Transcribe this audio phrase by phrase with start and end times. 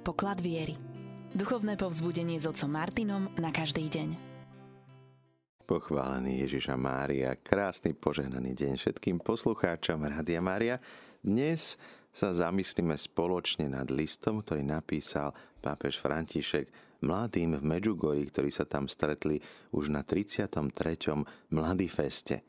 [0.00, 0.80] Poklad viery.
[1.36, 4.16] Duchovné povzbudenie s otcom Martinom na každý deň.
[5.68, 10.80] Pochválený Ježiša Mária, krásny požehnaný deň všetkým poslucháčom Rádia Mária.
[11.20, 11.76] Dnes
[12.16, 16.72] sa zamyslíme spoločne nad listom, ktorý napísal pápež František
[17.04, 19.36] mladým v Medžugori, ktorí sa tam stretli
[19.76, 20.48] už na 33.
[21.52, 22.40] Mladý feste.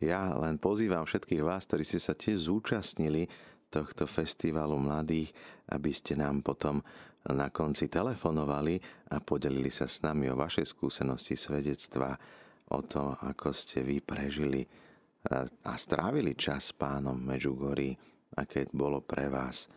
[0.00, 3.28] Ja len pozývam všetkých vás, ktorí ste sa tiež zúčastnili
[3.68, 5.32] tohto festivalu mladých,
[5.72, 6.80] aby ste nám potom
[7.28, 8.80] na konci telefonovali
[9.12, 12.16] a podelili sa s nami o vaše skúsenosti, svedectva,
[12.72, 14.64] o to, ako ste vy prežili
[15.64, 17.92] a strávili čas s pánom Medžugorí,
[18.38, 19.68] aké bolo pre vás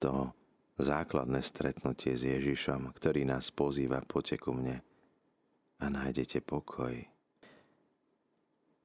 [0.00, 0.32] to
[0.80, 4.80] základné stretnutie s Ježišom, ktorý nás pozýva, poďte ku mne
[5.82, 6.96] a nájdete pokoj.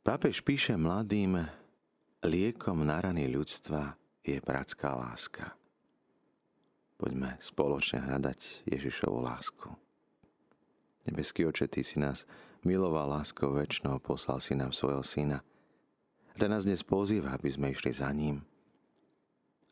[0.02, 1.36] Pápež píše mladým,
[2.26, 3.94] Liekom na rany ľudstva
[4.26, 5.54] je bratská láska.
[6.98, 9.70] Poďme spoločne hľadať Ježišovu lásku.
[11.06, 12.26] Nebeský oče, Ty si nás
[12.66, 15.46] miloval láskou väčšnou, poslal si nám svojho syna.
[16.34, 18.42] A ten nás dnes pozýva, aby sme išli za ním,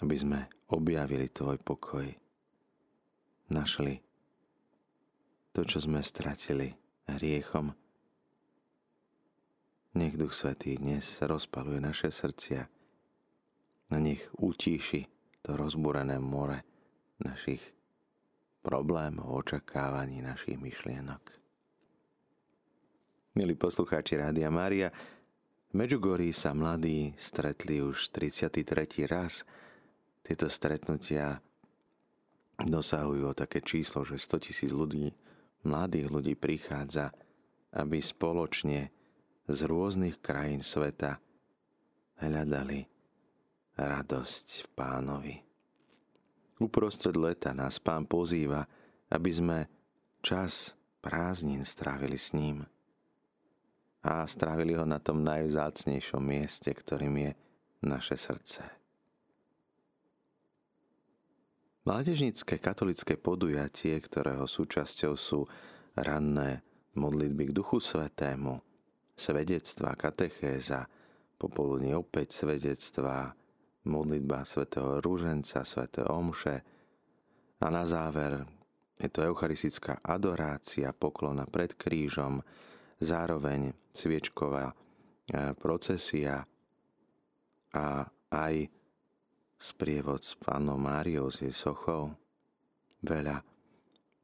[0.06, 2.06] aby sme objavili Tvoj pokoj,
[3.50, 4.06] našli
[5.50, 6.78] to, čo sme stratili
[7.10, 7.74] hriechom,
[9.96, 12.68] nech Duch Svetý dnes rozpaluje naše srdcia
[13.88, 15.08] a nech utíši
[15.40, 16.68] to rozbúrené more
[17.24, 17.64] našich
[18.60, 21.24] problémov, očakávaní, našich myšlienok.
[23.40, 24.92] Milí poslucháči Rádia Mária,
[25.72, 29.08] v Medžugorí sa mladí stretli už 33.
[29.08, 29.48] raz.
[30.24, 31.40] Tieto stretnutia
[32.60, 35.16] dosahujú také číslo, že 100 tisíc ľudí,
[35.64, 37.16] mladých ľudí prichádza,
[37.76, 38.95] aby spoločne
[39.46, 41.22] z rôznych krajín sveta
[42.22, 42.86] hľadali
[43.78, 45.36] radosť v pánovi.
[46.64, 48.64] Uprostred leta nás pán pozýva,
[49.12, 49.60] aby sme
[50.24, 50.74] čas
[51.04, 52.64] prázdnin strávili s ním
[54.06, 57.32] a strávili ho na tom najvzácnejšom mieste, ktorým je
[57.84, 58.64] naše srdce.
[61.86, 65.46] Mládežnické katolické podujatie, ktorého súčasťou sú
[65.94, 66.66] ranné
[66.98, 68.58] modlitby k Duchu Svetému,
[69.16, 70.86] svedectva, katechéza,
[71.40, 73.32] popoludní opäť svedectva,
[73.88, 76.56] modlitba svätého Rúženca, svätého Omše
[77.64, 78.44] a na záver
[78.96, 82.40] je to eucharistická adorácia, poklona pred krížom,
[83.04, 84.76] zároveň sviečková e,
[85.60, 86.48] procesia
[87.76, 88.72] a aj
[89.60, 92.16] sprievod s pánom Máriou s jej sochou,
[93.04, 93.44] veľa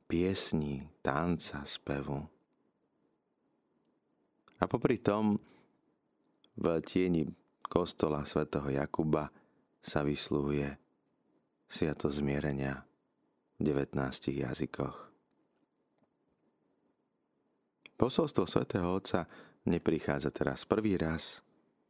[0.08, 2.24] piesní, tanca, spevu.
[4.62, 5.42] A popri tom
[6.54, 7.26] v tieni
[7.66, 9.34] kostola svätého Jakuba
[9.82, 10.70] sa vysluhuje
[11.66, 12.86] sviato zmierenia
[13.58, 13.98] v 19
[14.30, 15.10] jazykoch.
[17.98, 19.26] Posolstvo svätého Otca
[19.66, 21.42] neprichádza teraz prvý raz,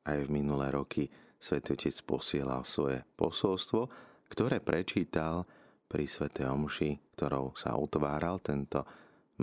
[0.08, 3.92] aj v minulé roky svätý Otec posielal svoje posolstvo,
[4.32, 5.44] ktoré prečítal
[5.92, 8.88] pri svätej Omši, ktorou sa utváral tento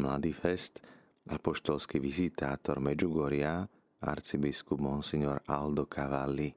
[0.00, 0.80] mladý fest–
[1.28, 3.68] apoštolský vizitátor Medžugoria,
[4.00, 6.50] arcibiskup Monsignor Aldo Cavalli.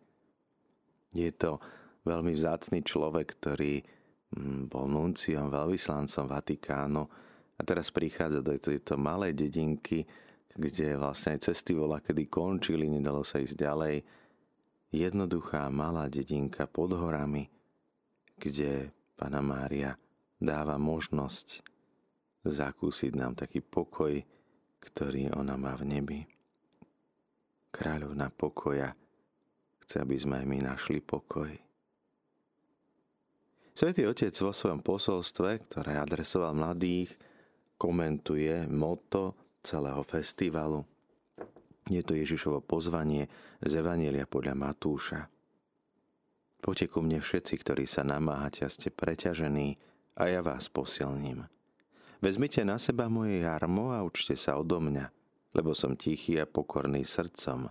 [1.11, 1.59] Je to
[2.07, 3.83] veľmi vzácný človek, ktorý
[4.33, 7.03] mm, bol nunciom, veľvyslancom Vatikánu
[7.57, 10.07] a teraz prichádza do tejto malej dedinky,
[10.55, 13.95] kde vlastne aj cesty vola, kedy končili, nedalo sa ísť ďalej.
[14.91, 17.47] Jednoduchá malá dedinka pod horami,
[18.35, 19.95] kde Pana Mária
[20.41, 21.63] dáva možnosť
[22.41, 24.17] zakúsiť nám taký pokoj,
[24.81, 26.19] ktorý ona má v nebi.
[27.71, 28.97] Kráľovna pokoja
[29.85, 31.53] chce, aby sme aj my našli pokoj.
[33.71, 37.15] Svetý Otec vo svojom posolstve, ktoré adresoval mladých,
[37.79, 40.83] komentuje moto celého festivalu.
[41.87, 43.31] Je to Ježišovo pozvanie
[43.63, 45.31] z Evanielia podľa Matúša.
[46.61, 49.81] Poďte ku mne všetci, ktorí sa namáhate a ste preťažení,
[50.13, 51.47] a ja vás posilním.
[52.21, 55.09] Vezmite na seba moje jarmo a učte sa odo mňa,
[55.57, 57.65] lebo som tichý a pokorný srdcom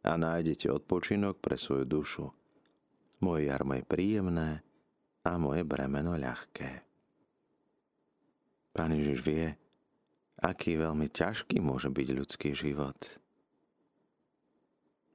[0.00, 2.26] a nájdete odpočinok pre svoju dušu.
[3.20, 4.64] Moje jarmo je príjemné
[5.20, 6.80] a moje bremeno ľahké.
[8.72, 9.52] Pán Ježiš vie,
[10.40, 12.96] aký veľmi ťažký môže byť ľudský život.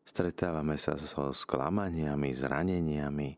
[0.06, 3.34] Stretávame sa so sklamaniami, zraneniami,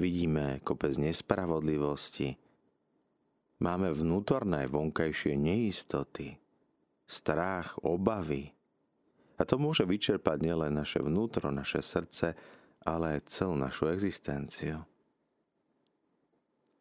[0.00, 2.32] vidíme kopec nespravodlivosti,
[3.60, 6.40] Máme vnútorné vonkajšie neistoty,
[7.04, 8.56] strach, obavy.
[9.36, 12.32] A to môže vyčerpať nielen naše vnútro, naše srdce,
[12.80, 14.80] ale aj celú našu existenciu.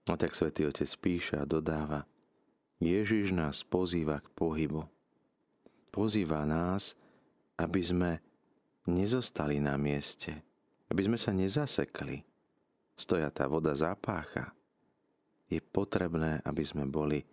[0.08, 2.08] A tak svätý Otec píše a dodáva,
[2.80, 4.88] Ježiš nás pozýva k pohybu.
[5.92, 6.96] Pozýva nás,
[7.60, 8.12] aby sme
[8.88, 10.32] nezostali na mieste,
[10.88, 12.24] aby sme sa nezasekli.
[12.96, 14.56] Stoja tá voda zapácha.
[15.50, 17.26] Je potrebné, aby sme boli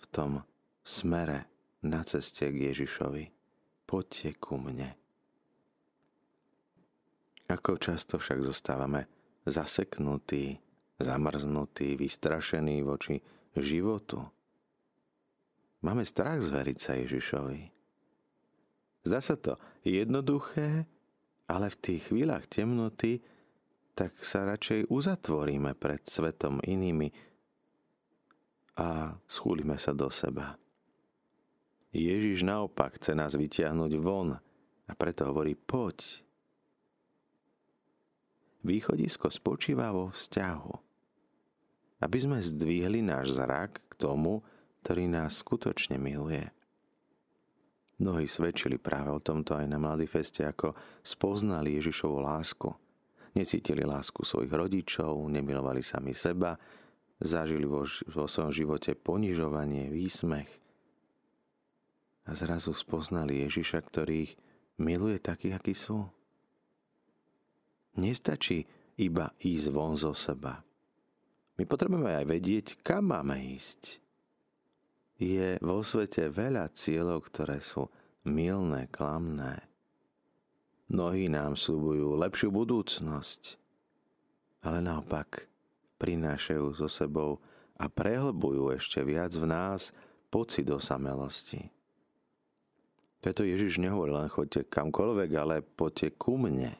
[0.00, 0.40] v tom
[0.86, 1.50] smere
[1.82, 3.24] na ceste k Ježišovi.
[3.84, 4.94] Poďte ku mne.
[7.50, 9.10] Ako často však zostávame
[9.42, 10.62] zaseknutí,
[11.02, 13.18] zamrznutí, vystrašení voči
[13.58, 14.22] životu.
[15.82, 17.60] Máme strach zveriť sa Ježišovi.
[19.00, 20.84] Zdá sa to jednoduché,
[21.48, 23.24] ale v tých chvíľach temnoty
[23.96, 27.10] tak sa radšej uzatvoríme pred svetom inými
[28.80, 30.56] a schúlime sa do seba.
[31.92, 34.40] Ježiš naopak chce nás vytiahnuť von
[34.88, 36.24] a preto hovorí poď.
[38.64, 40.72] Východisko spočíva vo vzťahu.
[42.00, 44.40] Aby sme zdvihli náš zrak k tomu,
[44.80, 46.48] ktorý nás skutočne miluje.
[48.00, 50.72] Mnohí svedčili práve o tomto aj na Mladý feste, ako
[51.04, 52.72] spoznali Ježišovu lásku.
[53.36, 56.56] Necítili lásku svojich rodičov, nemilovali sami seba,
[57.20, 60.60] zažili vo, vo svojom živote ponižovanie, výsmech,
[62.30, 64.32] a zrazu spoznali Ježiša, ktorý ich
[64.78, 66.06] miluje takých, akí sú.
[67.98, 68.62] Nestačí
[69.02, 70.62] iba ísť von zo seba.
[71.58, 73.98] My potrebujeme aj vedieť, kam máme ísť.
[75.20, 77.90] Je vo svete veľa cieľov, ktoré sú
[78.24, 79.66] milné, klamné.
[80.86, 83.58] Mnohí nám slúbujú lepšiu budúcnosť,
[84.64, 85.50] ale naopak
[86.00, 87.36] prinášajú so sebou
[87.76, 89.92] a prehlbujú ešte viac v nás
[90.32, 91.68] pocit osamelosti.
[93.20, 96.72] Preto Ježiš nehovoril len choďte kamkoľvek, ale poďte ku mne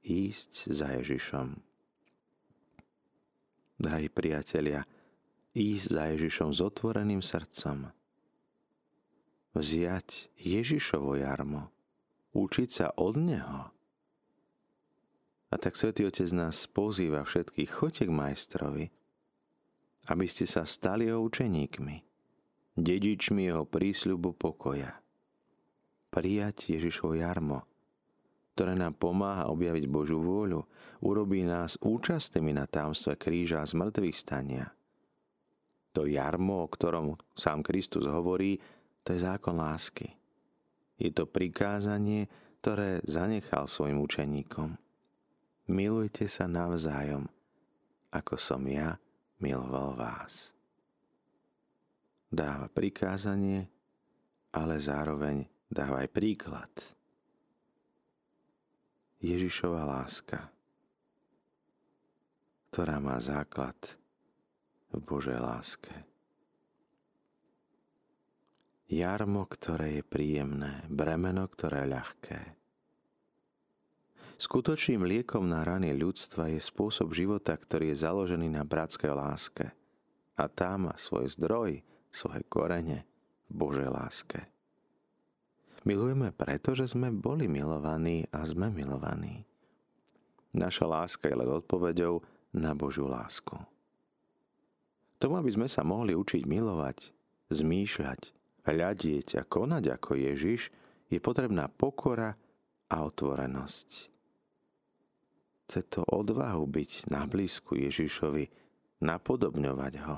[0.00, 1.60] ísť za Ježišom.
[3.76, 4.88] Drahí priatelia,
[5.52, 7.92] ísť za Ježišom s otvoreným srdcom.
[9.52, 11.68] Vziať Ježišovo jarmo.
[12.32, 13.77] Učiť sa od Neho.
[15.48, 18.84] A tak Svetý Otec nás pozýva všetkých, choďte k majstrovi,
[20.12, 21.96] aby ste sa stali jeho učeníkmi,
[22.76, 25.00] dedičmi jeho prísľubu pokoja
[26.08, 27.64] prijať Ježišovo jarmo,
[28.56, 30.64] ktoré nám pomáha objaviť Božiu vôľu,
[31.04, 34.72] urobí nás účastnými na támstve kríža a zmrtvých stania.
[35.94, 38.58] To jarmo, o ktorom sám Kristus hovorí,
[39.06, 40.10] to je zákon lásky.
[40.98, 42.26] Je to prikázanie,
[42.58, 44.74] ktoré zanechal svojim učeníkom.
[45.68, 47.28] Milujte sa navzájom,
[48.08, 48.96] ako som ja
[49.36, 50.56] miloval vás.
[52.32, 53.68] Dáva prikázanie,
[54.56, 56.72] ale zároveň Dávaj príklad.
[59.20, 60.48] Ježišova láska,
[62.72, 63.76] ktorá má základ
[64.88, 65.92] v Božej láske.
[68.88, 72.57] Jarmo, ktoré je príjemné, bremeno, ktoré je ľahké.
[74.38, 79.74] Skutočným liekom na rany ľudstva je spôsob života, ktorý je založený na bratskej láske.
[80.38, 81.82] A tá má svoj zdroj,
[82.14, 83.02] svoje korene
[83.50, 84.46] v Božej láske.
[85.82, 89.42] Milujeme preto, že sme boli milovaní a sme milovaní.
[90.54, 92.22] Naša láska je len odpovedou
[92.54, 93.58] na Božiu lásku.
[95.18, 97.10] Tomu, aby sme sa mohli učiť milovať,
[97.50, 98.20] zmýšľať,
[98.70, 100.70] hľadieť a konať ako Ježiš,
[101.10, 102.38] je potrebná pokora
[102.86, 104.17] a otvorenosť.
[105.68, 108.48] Chce to odvahu byť na blízku Ježišovi,
[109.04, 110.16] napodobňovať ho.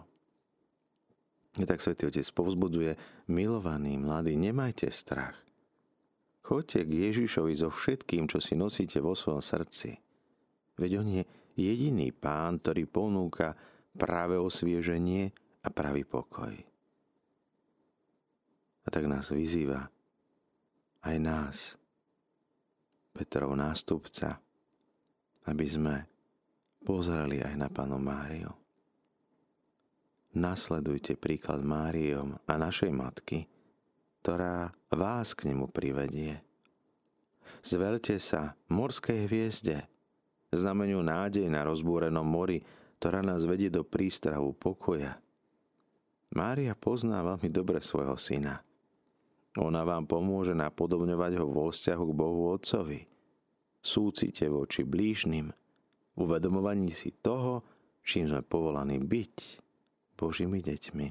[1.59, 2.95] A tak Svetý Otec povzbudzuje,
[3.27, 5.35] milovaní mladí, nemajte strach.
[6.47, 9.99] Choďte k Ježišovi so všetkým, čo si nosíte vo svojom srdci.
[10.79, 11.23] Veď on je
[11.59, 13.59] jediný pán, ktorý ponúka
[13.99, 15.35] práve osvieženie
[15.67, 16.55] a pravý pokoj.
[18.87, 19.91] A tak nás vyzýva
[21.03, 21.75] aj nás,
[23.11, 24.39] Petrov nástupca,
[25.49, 25.95] aby sme
[26.85, 28.53] pozreli aj na Panu Máriu.
[30.31, 33.51] Nasledujte príklad Máriom a našej matky,
[34.23, 36.39] ktorá vás k nemu privedie.
[37.67, 39.91] Zverte sa morskej hviezde,
[40.55, 42.63] znameniu nádej na rozbúrenom mori,
[43.03, 45.19] ktorá nás vedie do prístrahu pokoja.
[46.31, 48.63] Mária pozná veľmi dobre svojho syna.
[49.59, 53.10] Ona vám pomôže napodobňovať ho vo vzťahu k Bohu Otcovi.
[53.81, 55.49] Súcite voči blížnym,
[56.21, 57.65] uvedomovaní si toho,
[58.05, 59.37] čím sme povolaní byť
[60.21, 61.09] Božími deťmi.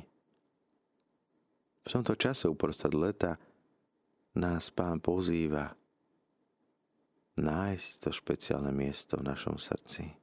[1.85, 3.41] V tomto čase uprostred leta
[4.37, 5.73] nás Pán pozýva
[7.41, 10.19] nájsť to špeciálne miesto v našom srdci.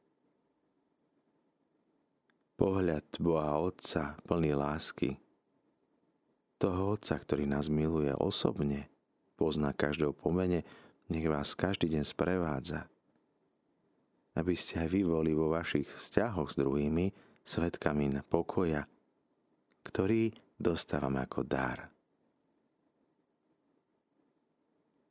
[2.57, 5.21] pohľad Boha Otca plný lásky,
[6.57, 8.88] toho Otca, ktorý nás miluje osobne,
[9.37, 10.65] pozná každého pomene,
[11.11, 12.91] nech vás každý deň sprevádza.
[14.37, 17.15] Aby ste aj vy boli vo vašich vzťahoch s druhými
[17.47, 18.85] svetkami na pokoja,
[19.87, 21.89] ktorý dostávame ako dar.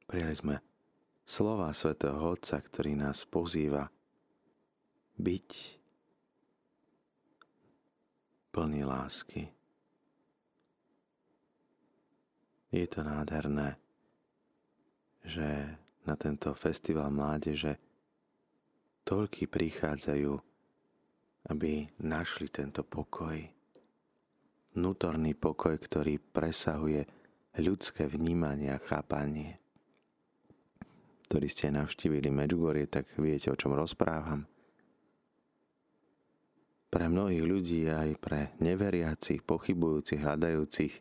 [0.05, 0.55] Prijali sme
[1.25, 3.89] slova svätého Otca, ktorý nás pozýva
[5.17, 5.49] byť
[8.53, 9.49] plný lásky.
[12.69, 13.79] Je to nádherné,
[15.23, 17.77] že na tento festival mládeže
[19.05, 20.33] toľky prichádzajú,
[21.53, 23.37] aby našli tento pokoj.
[24.73, 27.05] Vnútorný pokoj, ktorý presahuje
[27.61, 29.61] ľudské vnímanie a chápanie.
[31.29, 34.45] Ktorí ste navštívili Medjugorje, tak viete, o čom rozprávam.
[36.89, 40.93] Pre mnohých ľudí, aj pre neveriacich, pochybujúcich, hľadajúcich,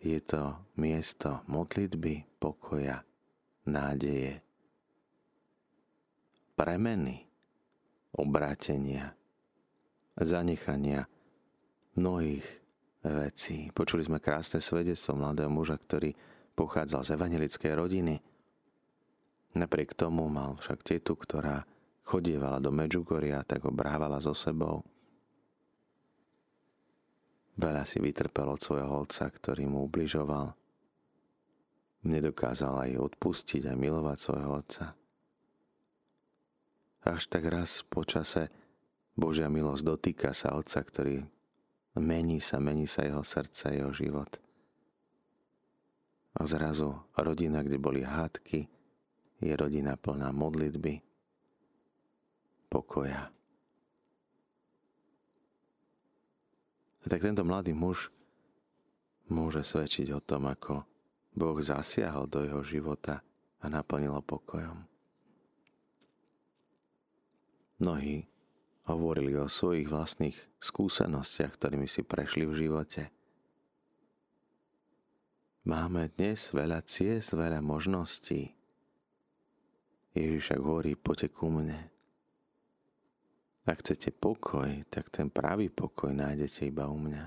[0.00, 3.04] je to miesto modlitby, pokoja,
[3.66, 4.40] nádeje,
[6.56, 7.24] premeny,
[8.12, 9.16] obrátenia,
[10.20, 11.08] zanechania
[11.96, 12.44] mnohých
[13.00, 13.72] vecí.
[13.72, 16.12] Počuli sme krásne svedectvo mladého muža, ktorý
[16.52, 18.14] pochádzal z evangelickej rodiny.
[19.56, 21.64] Napriek tomu mal však tetu, ktorá
[22.04, 24.84] chodievala do Medžugoria, tak ho brávala so sebou.
[27.60, 30.59] Veľa si vytrpel od svojho otca, ktorý mu ubližoval.
[32.00, 34.84] Nedokázal aj odpustiť a milovať svojho otca.
[37.04, 38.48] Až tak raz po čase
[39.16, 41.24] Božia milosť dotýka sa otca, ktorý
[42.00, 44.40] mení sa, mení sa jeho srdce, jeho život.
[46.36, 48.64] A zrazu rodina, kde boli hádky,
[49.40, 51.00] je rodina plná modlitby,
[52.68, 53.28] pokoja.
[57.00, 58.12] A tak tento mladý muž
[59.32, 60.84] môže svedčiť o tom, ako
[61.30, 63.22] Boh zasiahol do jeho života
[63.60, 64.78] a naplnil ho pokojom.
[67.80, 68.28] Mnohí
[68.84, 73.08] hovorili o svojich vlastných skúsenostiach, ktorými si prešli v živote.
[75.64, 78.52] Máme dnes veľa ciest, veľa možností.
[80.12, 81.78] Ježiš však hovorí, poďte ku mne.
[83.68, 87.24] Ak chcete pokoj, tak ten pravý pokoj nájdete iba u mňa.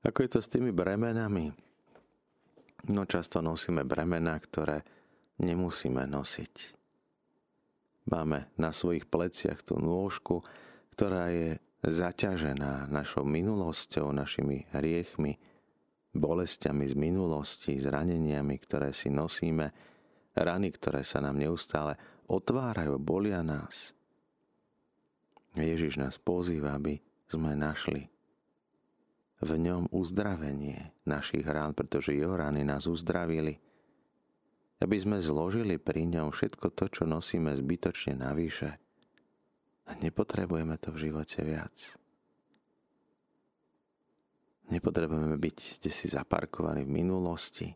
[0.00, 1.69] Ako je to s tými bremenami?
[2.88, 4.80] No často nosíme bremena, ktoré
[5.42, 6.54] nemusíme nosiť.
[8.08, 10.40] Máme na svojich pleciach tú nôžku,
[10.96, 15.36] ktorá je zaťažená našou minulosťou, našimi hriechmi,
[16.12, 19.70] bolestiami z minulosti, zraneniami, ktoré si nosíme,
[20.34, 21.96] rany, ktoré sa nám neustále
[22.26, 23.94] otvárajú, bolia nás.
[25.54, 28.06] Ježiš nás pozýva, aby sme našli
[29.40, 33.56] v ňom uzdravenie našich rán, pretože jeho rány nás uzdravili.
[34.80, 38.80] Aby sme zložili pri ňom všetko to, čo nosíme zbytočne navyše.
[39.88, 41.76] A nepotrebujeme to v živote viac.
[44.70, 47.68] Nepotrebujeme byť kde si zaparkovaní v minulosti.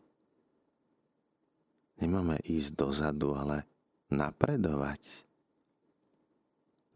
[1.99, 3.67] Nemáme ísť dozadu, ale
[4.09, 5.25] napredovať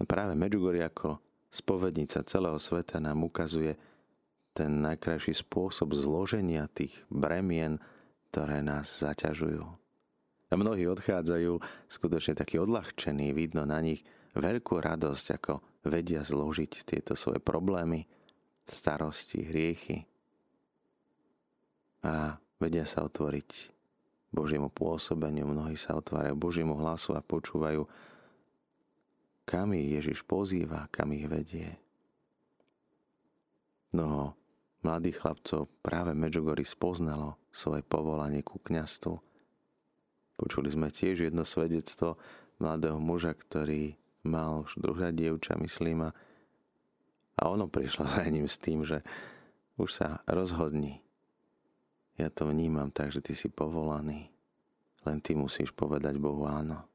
[0.07, 1.19] Práve Medjugorje ako
[1.51, 3.75] spovednica celého sveta nám ukazuje
[4.53, 7.79] ten najkrajší spôsob zloženia tých bremien,
[8.29, 9.63] ktoré nás zaťažujú.
[10.49, 14.01] A mnohí odchádzajú skutočne takí odľahčení, vidno na nich
[14.33, 15.53] veľkú radosť, ako
[15.85, 18.05] vedia zložiť tieto svoje problémy,
[18.65, 20.05] starosti, hriechy
[22.05, 23.49] a vedia sa otvoriť
[24.29, 25.45] Božiemu pôsobeniu.
[25.49, 27.85] Mnohí sa otvárajú Božiemu hlasu a počúvajú
[29.49, 31.73] kam ich Ježiš pozýva, kam ich vedie.
[33.89, 34.37] No,
[34.85, 39.17] mladých chlapcov práve Medžugory spoznalo svoje povolanie ku kňastvu.
[40.39, 42.21] Počuli sme tiež jedno svedectvo
[42.61, 46.13] mladého muža, ktorý mal už druhá dievča, myslím,
[47.39, 49.01] a ono prišlo za ním s tým, že
[49.79, 50.99] už sa rozhodni.
[52.19, 54.27] Ja to vnímam tak, že ty si povolaný.
[55.07, 56.89] Len ty musíš povedať Bohu áno.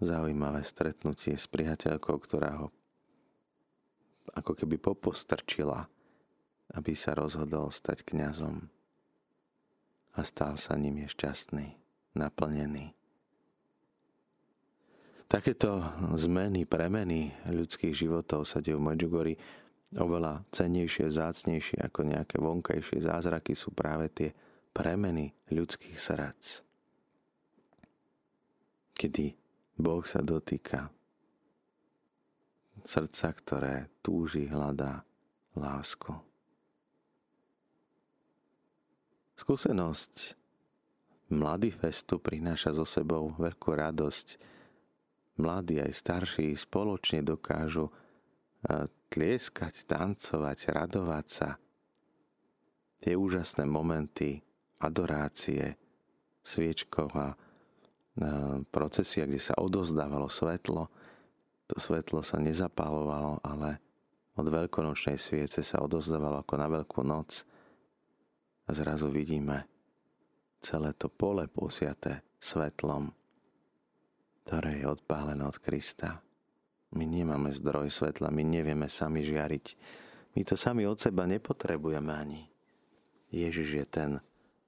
[0.00, 2.72] zaujímavé stretnutie s priateľkou, ktorá ho
[4.34, 5.86] ako keby popostrčila,
[6.74, 8.70] aby sa rozhodol stať kňazom.
[10.14, 11.66] A stal sa ním je šťastný,
[12.18, 12.94] naplnený.
[15.30, 15.78] Takéto
[16.18, 19.34] zmeny, premeny ľudských životov sa dejú v Medjugorji
[19.94, 24.34] oveľa cennejšie, zácnejšie ako nejaké vonkajšie zázraky sú práve tie
[24.74, 26.66] premeny ľudských srdc.
[28.94, 29.26] Kedy
[29.78, 30.90] Boh sa dotýka
[32.84, 35.04] srdca, ktoré túži, hľadá
[35.56, 36.12] lásku.
[39.40, 40.36] Skúsenosť
[41.32, 44.36] mladý festu prináša so sebou veľkú radosť.
[45.40, 47.92] Mladí aj starší spoločne dokážu e,
[49.08, 51.56] tlieskať, tancovať, radovať sa.
[53.00, 54.44] Tie úžasné momenty
[54.76, 55.80] adorácie,
[56.44, 57.36] sviečková e,
[58.68, 60.92] procesia, kde sa odozdávalo svetlo.
[61.70, 63.78] To svetlo sa nezapálovalo, ale
[64.34, 67.46] od veľkonočnej sviece sa odozdávalo ako na veľkú noc
[68.66, 69.70] a zrazu vidíme
[70.58, 73.14] celé to pole posiaté svetlom,
[74.42, 76.18] ktoré je odpálené od Krista.
[76.90, 79.66] My nemáme zdroj svetla, my nevieme sami žiariť.
[80.34, 82.42] My to sami od seba nepotrebujeme ani.
[83.30, 84.10] Ježiš je ten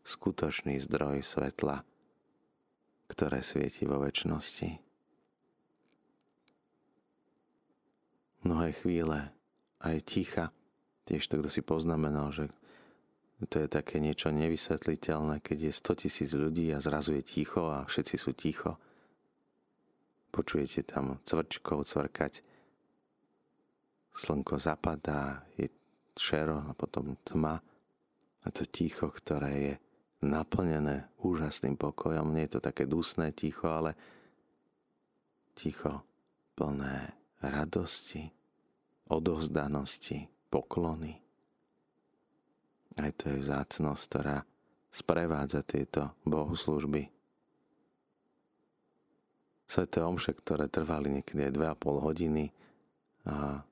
[0.06, 1.82] skutočný zdroj svetla,
[3.10, 4.91] ktoré svieti vo väčšnosti.
[8.42, 9.30] Mnohé chvíle,
[9.78, 10.50] aj ticha,
[11.06, 12.50] tiež to, kto si poznamenal, že
[13.50, 17.82] to je také niečo nevysvetliteľné, keď je 100 tisíc ľudí a zrazu je ticho a
[17.86, 18.78] všetci sú ticho.
[20.30, 22.42] Počujete tam cvrčkov cvrkať.
[24.14, 25.66] Slnko zapadá, je
[26.14, 27.58] šero a potom tma.
[28.42, 29.74] A to ticho, ktoré je
[30.22, 32.30] naplnené úžasným pokojom.
[32.30, 33.98] Nie je to také dusné ticho, ale
[35.58, 36.02] ticho
[36.54, 38.30] plné radosti,
[39.10, 41.18] odovzdanosti, poklony.
[42.96, 44.44] Aj to je vzácnosť, ktorá
[44.92, 47.08] sprevádza tieto bohoslužby.
[49.64, 52.44] Sveté omše, ktoré trvali niekedy aj 2,5 hodiny
[53.24, 53.64] a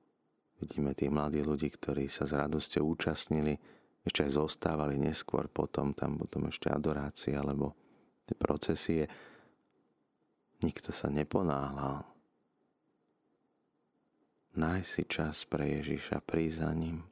[0.57, 3.53] vidíme tých mladých ľudí, ktorí sa s radosťou účastnili,
[4.01, 7.77] ešte aj zostávali neskôr potom, tam potom ešte adorácia, alebo
[8.25, 9.05] tie procesie.
[10.65, 12.10] Nikto sa neponáhľal.
[14.51, 17.07] Nájsť si čas pre Ježiša, prísť za ním.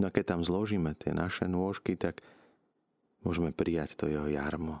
[0.00, 2.24] No a keď tam zložíme tie naše nôžky, tak
[3.20, 4.80] môžeme prijať to jeho jarmo,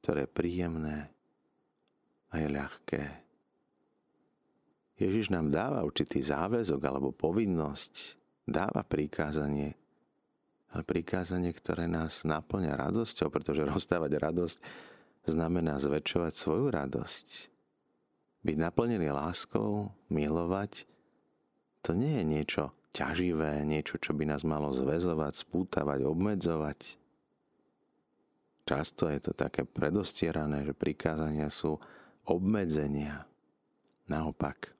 [0.00, 0.98] ktoré je príjemné
[2.32, 3.02] a je ľahké.
[4.98, 9.76] Ježiš nám dáva určitý záväzok alebo povinnosť, dáva prikázanie,
[10.74, 14.58] ale prikázanie, ktoré nás naplňa radosťou, pretože rozdávať radosť
[15.28, 17.57] znamená zväčšovať svoju radosť.
[18.46, 20.86] Byť naplnený láskou, milovať,
[21.82, 22.62] to nie je niečo
[22.94, 26.98] ťaživé, niečo, čo by nás malo zväzovať, spútavať, obmedzovať.
[28.68, 31.80] Často je to také predostierané, že prikázania sú
[32.28, 33.24] obmedzenia.
[34.08, 34.72] Naopak,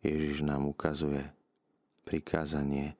[0.00, 1.28] Ježiš nám ukazuje
[2.08, 2.96] prikázanie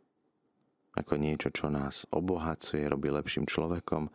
[0.93, 4.13] ako niečo, čo nás obohacuje, robí lepším človekom,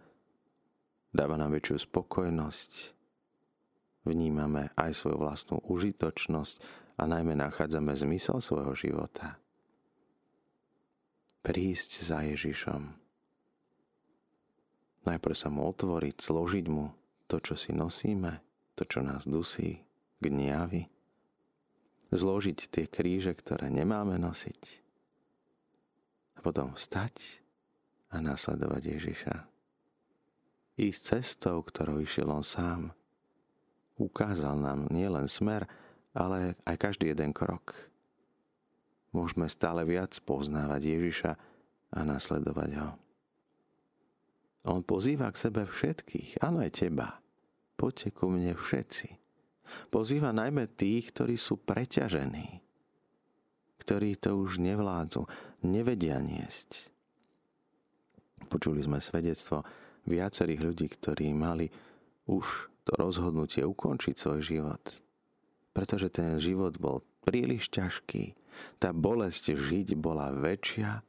[1.09, 2.94] dáva nám väčšiu spokojnosť,
[4.05, 6.55] vnímame aj svoju vlastnú užitočnosť
[6.95, 9.35] a najmä nachádzame zmysel svojho života.
[11.43, 13.05] Prísť za Ježišom.
[15.05, 16.89] Najprv sa mu otvoriť, zložiť mu
[17.29, 18.41] to, čo si nosíme,
[18.73, 19.85] to, čo nás dusí,
[20.17, 20.89] gniavy.
[22.09, 24.63] Zložiť tie kríže, ktoré nemáme nosiť.
[26.37, 27.41] A potom vstať
[28.09, 29.35] a nasledovať Ježiša.
[30.75, 32.93] Ísť cestou, ktorou išiel on sám.
[33.95, 35.67] Ukázal nám nielen smer,
[36.11, 37.75] ale aj každý jeden krok.
[39.15, 41.31] Môžeme stále viac poznávať Ježiša
[41.95, 42.89] a nasledovať ho.
[44.65, 47.23] On pozýva k sebe všetkých, áno aj teba.
[47.79, 49.07] Poďte ku mne všetci.
[49.93, 52.59] Pozýva najmä tých, ktorí sú preťažení,
[53.79, 55.23] ktorí to už nevládzu,
[55.63, 56.91] nevedia niesť.
[58.51, 59.63] Počuli sme svedectvo
[60.05, 61.69] viacerých ľudí, ktorí mali
[62.29, 64.83] už to rozhodnutie ukončiť svoj život–
[65.75, 68.31] pretože ten život bol príliš ťažký.
[68.79, 71.03] Tá bolesť žiť bola väčšia,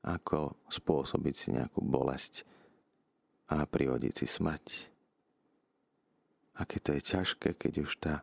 [0.00, 2.48] ako spôsobiť si nejakú bolesť
[3.52, 4.66] a privodiť si smrť.
[6.56, 8.14] Aké to je ťažké, keď už tá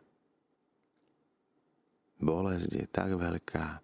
[2.18, 3.78] bolesť je tak veľká,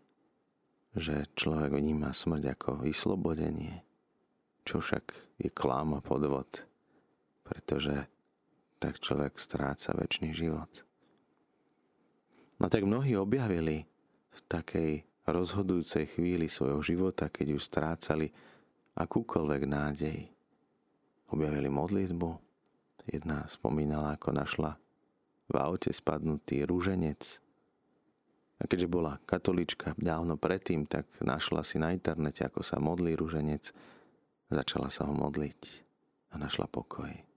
[0.99, 3.87] že človek vníma smrť ako vyslobodenie,
[4.67, 6.67] čo však je klám a podvod,
[7.47, 8.12] pretože
[8.83, 10.83] tak človek stráca väčší život.
[12.59, 13.87] No tak mnohí objavili
[14.35, 14.93] v takej
[15.23, 18.35] rozhodujúcej chvíli svojho života, keď už strácali
[18.99, 20.19] akúkoľvek nádej.
[21.31, 22.31] Objavili modlitbu.
[23.07, 24.75] Jedna spomínala, ako našla
[25.47, 27.39] v aute spadnutý rúženec.
[28.63, 33.75] A keďže bola katolička dávno predtým, tak našla si na internete, ako sa modlí rúženec.
[34.51, 35.61] Začala sa ho modliť
[36.31, 37.32] a našla pokoj.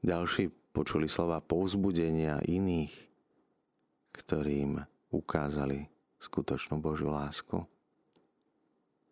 [0.00, 2.94] Ďalší počuli slova povzbudenia iných,
[4.16, 4.80] ktorým
[5.12, 5.84] ukázali
[6.16, 7.60] skutočnú Božiu lásku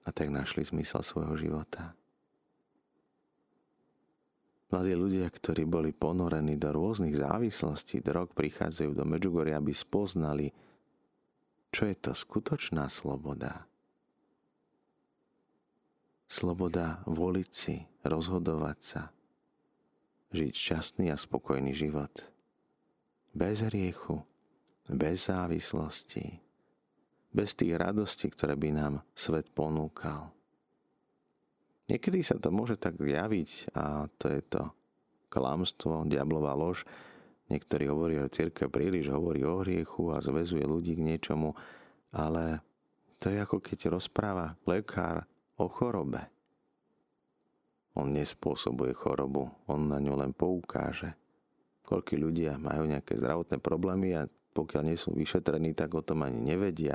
[0.04, 1.92] a tak našli zmysel svojho života.
[4.68, 10.52] Mladí ľudia, ktorí boli ponorení do rôznych závislostí drog, prichádzajú do Medžugoria, aby spoznali,
[11.72, 13.64] čo je to skutočná sloboda.
[16.28, 19.02] Sloboda voliť si, rozhodovať sa,
[20.32, 22.12] žiť šťastný a spokojný život.
[23.32, 24.24] Bez riechu,
[24.88, 26.40] bez závislosti,
[27.32, 30.32] bez tých radostí, ktoré by nám svet ponúkal.
[31.88, 34.62] Niekedy sa to môže tak javiť a to je to
[35.32, 36.84] klamstvo, diablová lož.
[37.48, 41.56] Niektorí hovorí, že církev príliš hovorí o hriechu a zväzuje ľudí k niečomu,
[42.12, 42.60] ale
[43.16, 45.24] to je ako keď rozpráva lekár
[45.56, 46.28] o chorobe.
[47.98, 51.18] On nespôsobuje chorobu, on na ňu len poukáže.
[51.82, 56.38] Koľko ľudia majú nejaké zdravotné problémy a pokiaľ nie sú vyšetrení, tak o tom ani
[56.38, 56.94] nevedia.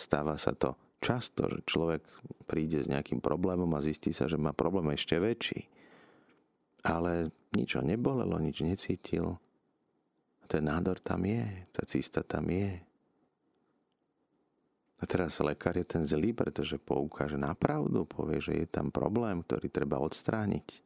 [0.00, 2.02] Stáva sa to často, že človek
[2.48, 5.68] príde s nejakým problémom a zistí sa, že má problém ešte väčší.
[6.86, 9.36] Ale nič ho nebolelo, nič necítil.
[10.48, 12.87] Ten nádor tam je, tá cista tam je.
[14.98, 19.46] A teraz lekár je ten zlý, pretože poukáže na pravdu, povie, že je tam problém,
[19.46, 20.82] ktorý treba odstrániť.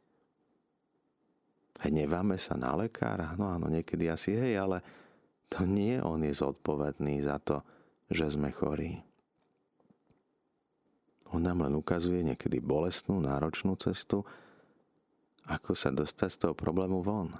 [1.83, 3.33] Hneváme sa na lekára?
[3.41, 4.85] No áno, niekedy asi hej, ale
[5.49, 7.65] to nie on je zodpovedný za to,
[8.13, 9.01] že sme chorí.
[11.33, 14.21] On nám len ukazuje niekedy bolestnú, náročnú cestu,
[15.49, 17.33] ako sa dostať z toho problému von.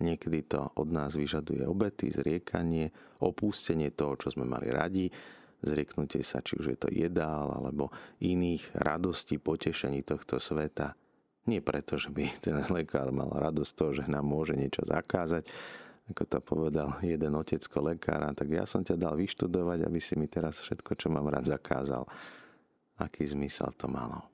[0.00, 5.06] Niekedy to od nás vyžaduje obety, zriekanie, opustenie toho, čo sme mali radi,
[5.64, 10.94] zrieknutie sa, či už je to jedál, alebo iných radostí, potešení tohto sveta.
[11.44, 15.48] Nie preto, že by ten lekár mal radosť toho, že nám môže niečo zakázať,
[16.04, 20.28] ako to povedal jeden otecko lekára, tak ja som ťa dal vyštudovať, aby si mi
[20.28, 22.04] teraz všetko, čo mám rád, zakázal
[22.98, 24.30] aký zmysel to malo.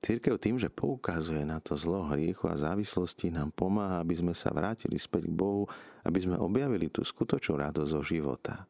[0.00, 4.54] Církev tým, že poukazuje na to zlo hriechu a závislosti, nám pomáha, aby sme sa
[4.54, 5.66] vrátili späť k Bohu,
[6.06, 8.68] aby sme objavili tú skutočnú radosť zo života.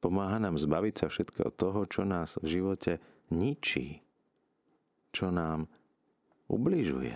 [0.00, 4.00] Pomáha nám zbaviť sa všetkého toho, čo nás v živote ničí,
[5.12, 5.68] čo nám
[6.48, 7.14] ubližuje.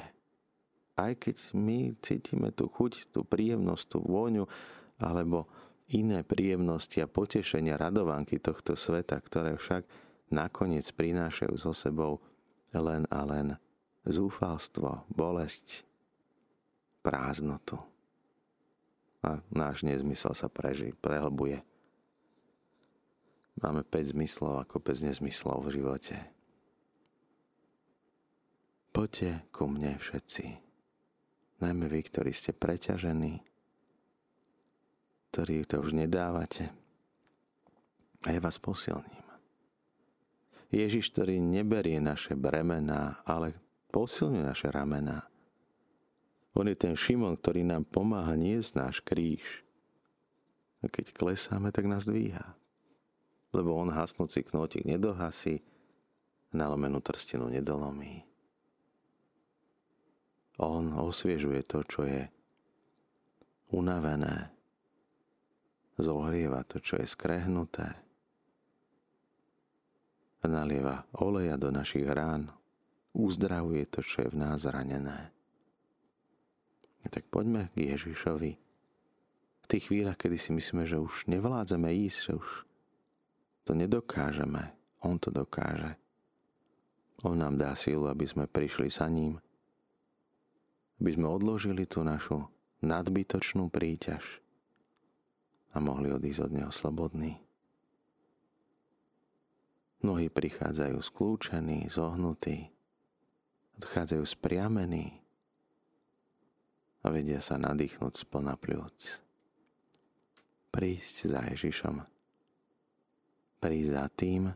[0.95, 4.47] Aj keď my cítime tú chuť, tú príjemnosť, tú vôňu,
[5.01, 5.51] alebo
[5.91, 9.85] iné príjemnosti a potešenia radovánky tohto sveta, ktoré však
[10.31, 12.23] nakoniec prinášajú so sebou
[12.71, 13.59] len a len
[14.07, 15.83] zúfalstvo, bolesť,
[17.01, 17.81] prázdnotu.
[19.25, 21.65] A náš nezmysel sa preží, prehlbuje.
[23.63, 26.17] Máme 5 zmyslov ako 5 nezmyslov v živote.
[28.95, 30.45] Poďte ku mne všetci,
[31.59, 33.43] najmä vy, ktorí ste preťažení,
[35.35, 36.71] ktorí to už nedávate.
[38.25, 39.27] A ja vás posilním.
[40.71, 43.55] Ježiš, ktorý neberie naše bremená, ale
[43.95, 45.27] posilňuje naše ramená.
[46.55, 49.67] On je ten Šimon, ktorý nám pomáha niesť náš kríž.
[50.83, 52.55] A keď klesáme, tak nás dvíha.
[53.55, 55.63] Lebo on hasnúci knótik nedohasí,
[56.51, 58.27] nalomenú trstinu nedolomí.
[60.59, 62.23] On osviežuje to, čo je
[63.75, 64.51] unavené,
[65.99, 68.05] zohrieva to, čo je skrehnuté
[70.49, 72.53] nalieva oleja do našich rán,
[73.17, 75.33] uzdravuje to, čo je v nás ranené.
[77.05, 78.53] A tak poďme k Ježišovi.
[79.65, 82.49] V tých chvíľach, kedy si myslíme, že už nevládzeme ísť, že už
[83.65, 84.73] to nedokážeme,
[85.05, 85.97] On to dokáže.
[87.25, 89.41] On nám dá sílu, aby sme prišli sa ním,
[91.01, 92.45] aby sme odložili tú našu
[92.85, 94.45] nadbytočnú príťaž,
[95.75, 97.43] a mohli odísť od neho slobodní.
[100.07, 102.71] Mnohí prichádzajú skľúčení, zohnutí,
[103.83, 105.19] odchádzajú spriamení
[107.03, 109.19] a vedia sa nadýchnúť z plna pľúc.
[110.71, 112.14] Prísť za Ježišom.
[113.65, 114.53] Prísť za tým,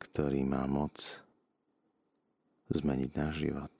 [0.00, 0.96] ktorý má moc
[2.72, 3.74] zmeniť náš život.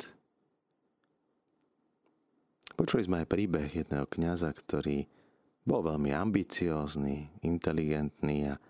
[2.76, 5.08] Počuli sme aj príbeh jedného kňaza, ktorý
[5.64, 8.60] bol veľmi ambiciózny, inteligentný a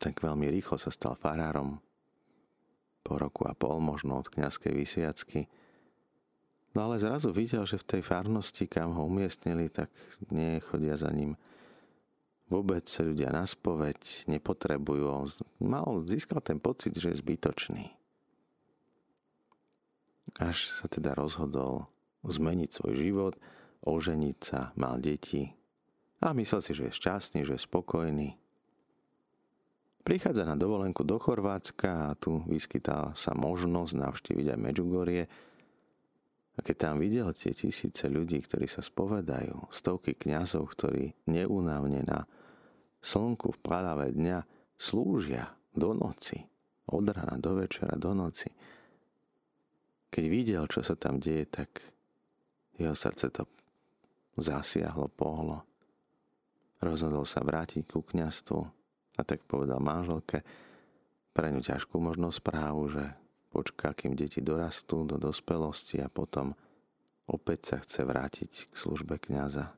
[0.00, 1.84] tak veľmi rýchlo sa stal farárom.
[3.04, 5.52] Po roku a pol možno od kniazkej vysviacky.
[6.72, 9.92] No ale zrazu videl, že v tej farnosti, kam ho umiestnili, tak
[10.32, 11.36] nie chodia za ním
[12.48, 15.28] vôbec ľudia na spoveď, nepotrebujú.
[15.62, 17.92] Mal, získal ten pocit, že je zbytočný.
[20.40, 21.86] Až sa teda rozhodol
[22.24, 23.34] zmeniť svoj život
[23.84, 25.52] oženiť sa, mal deti
[26.24, 28.28] a myslel si, že je šťastný, že je spokojný.
[30.04, 35.22] Prichádza na dovolenku do Chorvátska a tu vyskytá sa možnosť navštíviť aj Medžugorie.
[36.54, 42.22] A keď tam videl tie tisíce ľudí, ktorí sa spovedajú, stovky kňazov, ktorí neúnavne na
[43.02, 44.46] slnku v padavé dňa
[44.78, 46.38] slúžia do noci,
[46.86, 48.54] od rána do večera, do noci.
[50.14, 51.82] Keď videl, čo sa tam deje, tak
[52.78, 53.50] jeho srdce to
[54.38, 55.66] zasiahlo, pohlo.
[56.78, 58.60] Rozhodol sa vrátiť ku kňastvu,
[59.18, 60.42] a tak povedal manželke
[61.34, 63.04] pre ňu ťažkú možno správu, že
[63.54, 66.58] počká, kým deti dorastú do dospelosti a potom
[67.30, 69.70] opäť sa chce vrátiť k službe kniaza.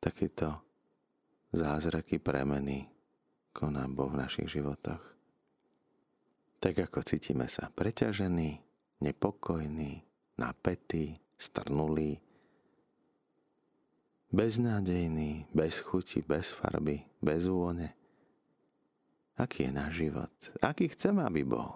[0.00, 0.64] Takéto
[1.52, 2.88] zázraky premeny
[3.52, 5.00] koná Boh v našich životoch.
[6.58, 8.58] Tak ako cítime sa preťažení,
[9.04, 10.02] nepokojní,
[10.40, 12.18] napätí, strnulí,
[14.34, 18.03] beznádejný, bez chuti, bez farby, bez úvone.
[19.34, 20.30] Aký je náš život?
[20.62, 21.74] Aký chceme, aby bol?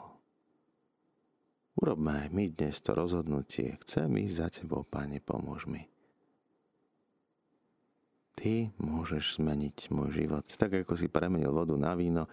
[1.78, 3.78] Urobme aj my dnes to rozhodnutie.
[3.82, 5.86] Chcem ísť za tebou, Pane, pomôž mi.
[8.38, 10.46] Ty môžeš zmeniť môj život.
[10.46, 12.30] Tak ako si premenil vodu na víno,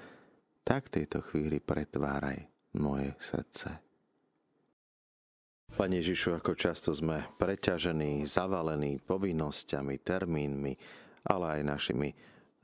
[0.61, 2.45] tak v tejto chvíli pretváraj
[2.77, 3.81] moje srdce.
[5.73, 10.73] Pane Ježišu, ako často sme preťažení, zavalení povinnosťami, termínmi,
[11.25, 12.09] ale aj našimi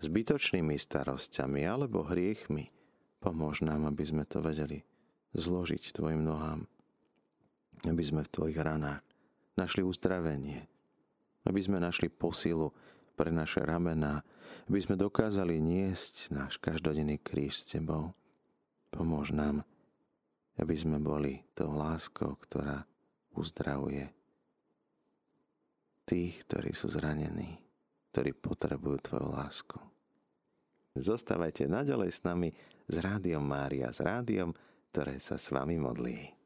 [0.02, 2.74] zbytočnými starosťami alebo hriechmi.
[3.22, 4.82] Pomôž nám, aby sme to vedeli
[5.38, 6.66] zložiť Tvojim nohám.
[7.86, 9.06] Aby sme v Tvojich ranách
[9.54, 10.66] našli uzdravenie.
[11.46, 12.74] Aby sme našli posilu
[13.14, 14.26] pre naše ramená.
[14.66, 18.18] Aby sme dokázali niesť náš každodenný kríž s Tebou.
[18.92, 19.64] Pomôž nám,
[20.60, 22.84] aby sme boli tou láskou, ktorá
[23.32, 24.12] uzdravuje
[26.04, 27.56] tých, ktorí sú zranení,
[28.12, 29.91] ktorí potrebujú Tvoju lásku.
[30.92, 32.52] Zostávajte naďalej s nami
[32.88, 34.52] s Rádiom Mária, s rádiom,
[34.92, 36.41] ktoré sa s vami modlí.